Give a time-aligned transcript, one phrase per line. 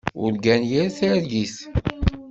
[0.27, 1.55] Urgant yir targit.